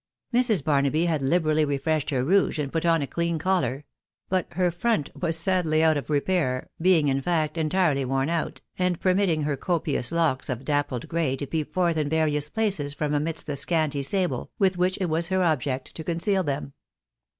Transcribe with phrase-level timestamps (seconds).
[0.33, 0.63] Mrs.
[0.63, 3.85] Barnaby had liberally refreshed her rouge, and put on a clean collar—
[4.31, 8.99] but her "front" was sadly out of repair, being, in fact, entirely worn out, and
[8.99, 13.45] permitting her copious locks of dappled gray to peep forth in various places from amidst
[13.45, 16.73] the scanty sable, with which it was her object to conceal them.